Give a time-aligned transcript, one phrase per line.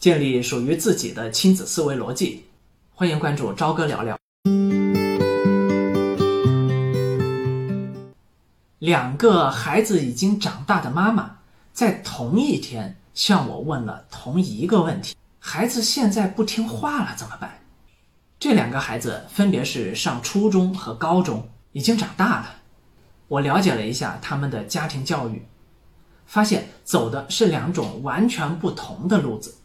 [0.00, 2.46] 建立属于自己的亲子思维逻辑。
[2.94, 4.16] 欢迎关注朝哥聊聊。
[8.78, 11.36] 两个孩子已经长大的妈妈，
[11.74, 17.60] 在同一天向我问了同一个问题：孩子现在不听话了怎么办？
[18.38, 22.54] 这两个孩子分别是上初中和高中，已经长大了。
[23.28, 25.44] 我了解了一下他们的家庭教育，
[26.24, 29.56] 发现走的是两种完全不同的路子。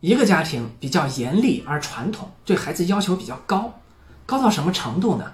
[0.00, 3.80] 一个家庭比较严厉而传统，对孩子要求比较高，
[4.24, 5.32] 高到什么程度呢？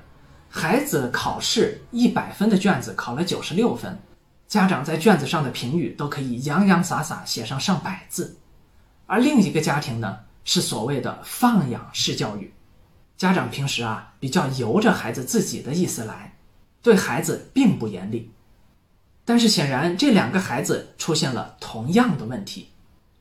[0.49, 3.99] 孩子考试一百分的卷子考了九十六分，
[4.49, 8.37] 家长在卷子上的评语都可以洋洋洒洒写上上百字。
[9.07, 12.53] 而另一个家庭呢，是所谓的放养式教育，
[13.17, 16.37] 家长平时啊比较由着孩子自己的意思来，
[16.83, 18.33] 对孩子并不严厉。
[19.25, 22.71] 但是显然这两个孩子出现了同样的问题，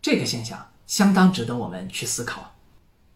[0.01, 2.55] 这个现象相当值得我们去思考。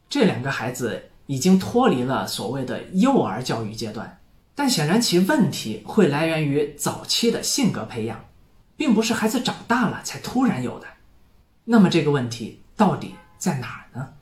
[0.10, 1.06] 这两个孩子。
[1.30, 4.20] 已经脱离了所谓的幼儿教育阶段，
[4.56, 8.26] 但显然其问题会来源于早期的性格培养，
[8.76, 10.88] 并不是孩子长大了才突然有的。
[11.66, 14.14] 那么这个问题到底在哪儿呢？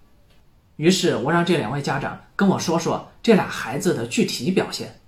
[0.76, 5.00] 于是我让这两位家长跟我说说这俩孩子的具体表现。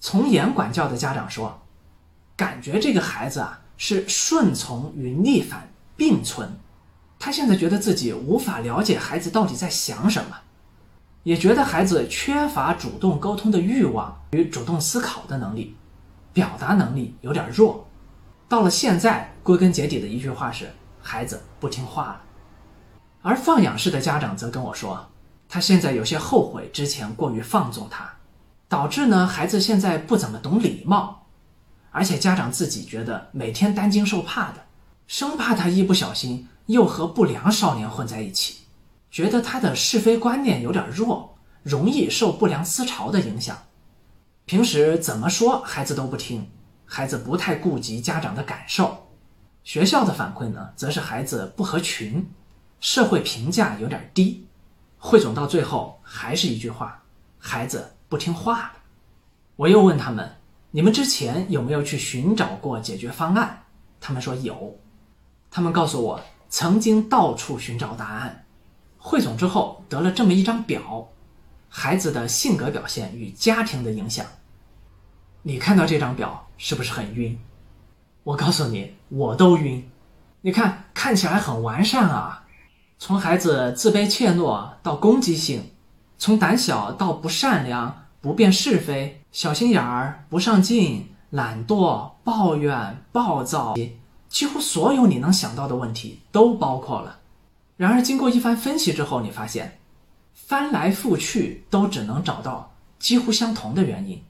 [0.00, 1.60] 从严管教的家长说，
[2.34, 6.58] 感觉这个孩子啊是顺从与逆反并存，
[7.20, 10.36] 他现在觉得自己无法了解孩子到底在想什么。
[11.22, 15.76] 也觉得孩子缺乏主动沟通的欲望与主动思考的能力，
[16.32, 17.86] 表达能力有点弱。
[18.48, 20.70] 到了现在，归根结底的一句话是：
[21.02, 22.20] 孩子不听话了。
[23.20, 25.10] 而放养式的家长则跟我说，
[25.46, 28.10] 他现在有些后悔之前过于放纵他，
[28.66, 31.26] 导致呢孩子现在不怎么懂礼貌，
[31.90, 34.64] 而且家长自己觉得每天担惊受怕的，
[35.06, 38.56] 生怕他一不小心又和不良少年混在一起。
[39.10, 43.58] 觉得他的是非观念有点弱，容易受不良思潮的影响。
[44.44, 46.48] 平时怎么说孩子都不听，
[46.86, 49.08] 孩子不太顾及家长的感受。
[49.64, 52.24] 学校的反馈呢，则是孩子不合群，
[52.80, 54.46] 社会评价有点低。
[54.96, 57.02] 汇总到最后，还是一句话：
[57.38, 58.72] 孩子不听话。
[59.56, 60.36] 我又问他们：
[60.70, 63.64] 你们之前有没有去寻找过解决方案？
[64.00, 64.78] 他们说有。
[65.50, 68.44] 他们告诉我，曾经到处寻找答案。
[68.98, 71.08] 汇总之后得了这么一张表，
[71.70, 74.26] 孩子的性格表现与家庭的影响。
[75.42, 77.38] 你看到这张表是不是很晕？
[78.24, 79.90] 我告诉你，我都晕。
[80.42, 82.44] 你看，看起来很完善啊，
[82.98, 85.70] 从孩子自卑怯懦到攻击性，
[86.18, 93.74] 从胆小到不善良、不辨是非、小心眼儿、不上进、懒惰、抱怨、暴躁，
[94.30, 97.18] 几乎所有你能想到的问题都包括了。
[97.76, 99.80] 然而，经过一番分析之后，你发现
[100.32, 104.22] 翻来覆去都只能找到几乎相同的原因：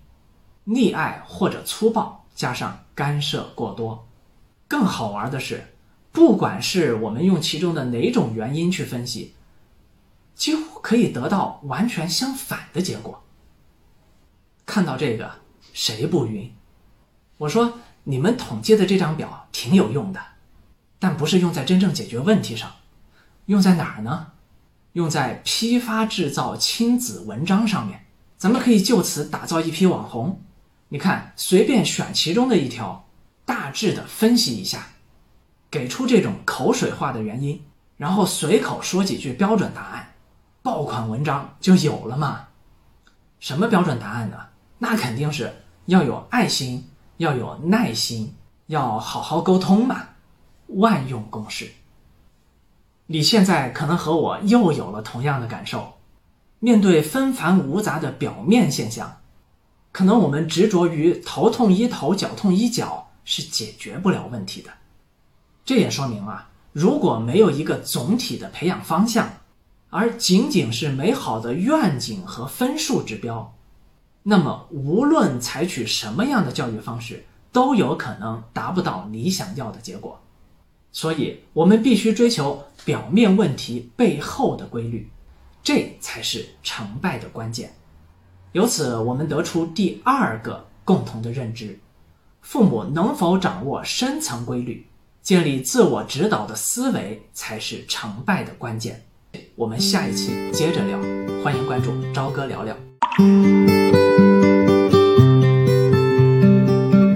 [0.67, 4.09] 溺爱或者粗暴，加上干涉过多。
[4.67, 5.75] 更好玩的是，
[6.13, 9.35] 不管是我们用其中的哪种原因去分析，
[10.35, 13.23] 几乎可以得到完全相反的结果。
[14.65, 15.31] 看到这个，
[15.73, 16.55] 谁不晕？
[17.37, 20.21] 我说，你们统计的这张表挺有用的，
[20.99, 22.71] 但不是用在真正解决问题上。
[23.47, 24.33] 用在哪儿呢？
[24.93, 28.07] 用在批发制造亲子文章上面，
[28.37, 30.41] 咱们可以就此打造一批网红。
[30.89, 33.09] 你看，随便选其中的一条，
[33.45, 34.89] 大致的分析一下，
[35.71, 37.63] 给出这种口水化的原因，
[37.97, 40.15] 然后随口说几句标准答案，
[40.63, 42.49] 爆款文章就有了嘛。
[43.39, 44.37] 什么标准答案呢？
[44.79, 45.53] 那肯定是
[45.87, 46.89] 要有爱心，
[47.21, 48.35] 要有耐心，
[48.69, 50.09] 要好好沟通嘛，
[50.69, 51.71] 万用公式。
[53.05, 55.99] 你现在可能和我又有了同样的感受，
[56.61, 59.19] 面对纷繁无杂的表面现象，
[59.93, 64.71] 可能我们执着于头痛医头、脚痛医脚是解决不了问题的。
[65.63, 69.29] 这也说明啊，如果没有一个总体的培养方向，
[69.91, 73.55] 而仅仅是美好的愿景和分数指标，
[74.23, 80.21] 那么无论采取什么样的教育方式，都有可能达不到你想要的结果。
[80.93, 85.09] 所以，我们必须追求表面问题背后的规律，
[85.63, 87.73] 这才是成败的关键。
[88.53, 91.79] 由此，我们得出第二个共同的认知：
[92.43, 94.85] 父母能否掌握深层规律，
[95.23, 99.01] 建立自我指导的思维，才是成败的关键。
[99.55, 100.99] 我们下一期接着聊，
[101.45, 102.77] 欢迎关注朝哥聊聊。